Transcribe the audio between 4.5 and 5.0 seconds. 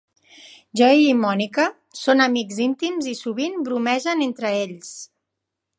ells.